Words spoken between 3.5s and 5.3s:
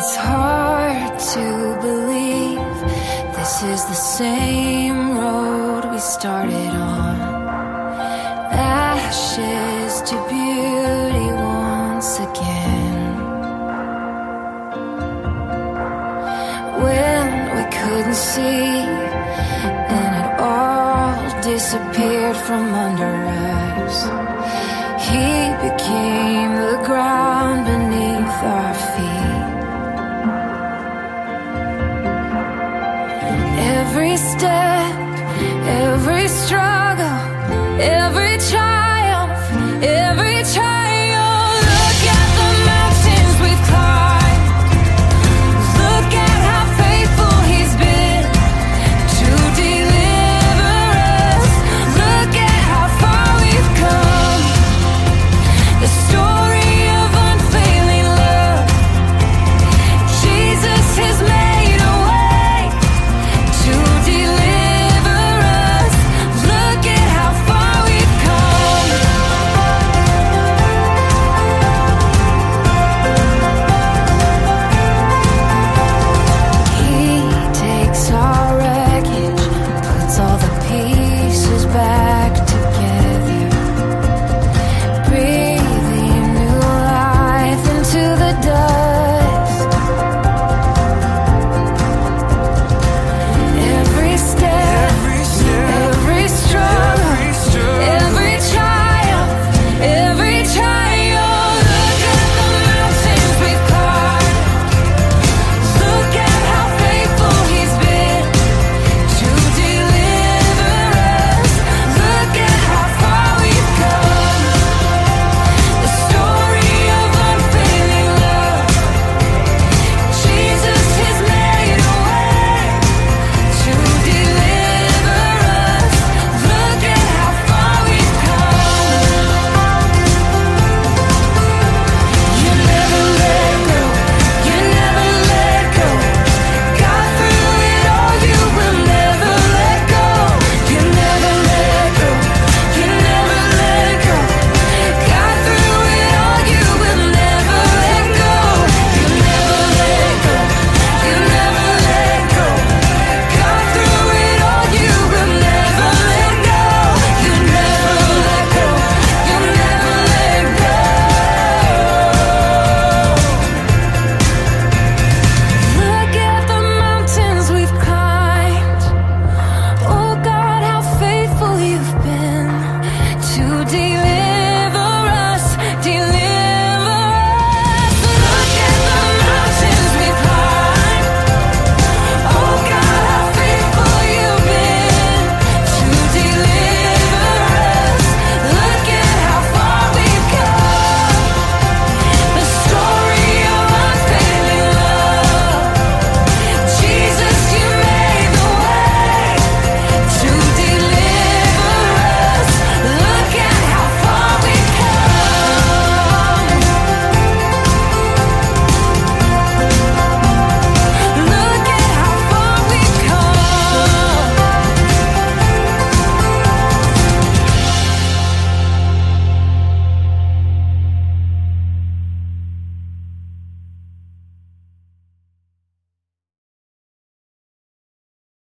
is the same